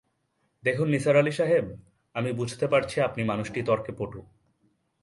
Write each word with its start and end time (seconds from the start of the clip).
দেখুন 0.63 0.87
নিসার 0.89 1.15
আলি 1.17 1.31
সাহেব, 1.31 1.65
আমি 2.15 2.31
বুঝতে 2.33 2.65
পারছি 2.67 3.01
আপনি 3.01 3.21
মানুষটি 3.23 3.59
তর্কে 3.61 3.91
পটু। 3.91 4.21